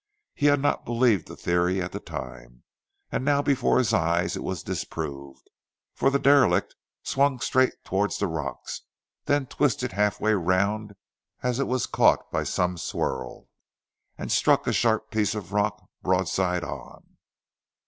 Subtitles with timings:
[0.33, 2.63] He had not believed the theory at the time,
[3.11, 5.47] and now before his eyes it was disproved;
[5.93, 8.81] for the derelict swung straight towards the rocks,
[9.25, 10.95] then twisted half way round
[11.43, 13.47] as it was caught by some swirl,
[14.17, 17.03] and struck a sharp piece of rock broadside on.